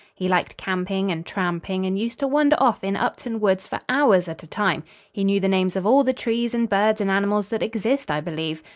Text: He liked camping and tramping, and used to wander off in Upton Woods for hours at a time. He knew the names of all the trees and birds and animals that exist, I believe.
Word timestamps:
He 0.15 0.27
liked 0.27 0.57
camping 0.57 1.11
and 1.11 1.27
tramping, 1.27 1.85
and 1.85 1.95
used 1.95 2.17
to 2.21 2.27
wander 2.27 2.55
off 2.59 2.83
in 2.83 2.95
Upton 2.95 3.39
Woods 3.39 3.67
for 3.67 3.77
hours 3.87 4.27
at 4.27 4.41
a 4.41 4.47
time. 4.47 4.81
He 5.11 5.23
knew 5.23 5.39
the 5.39 5.47
names 5.47 5.75
of 5.75 5.85
all 5.85 6.03
the 6.03 6.11
trees 6.11 6.55
and 6.55 6.67
birds 6.67 7.01
and 7.01 7.11
animals 7.11 7.49
that 7.49 7.61
exist, 7.61 8.09
I 8.09 8.19
believe. 8.19 8.63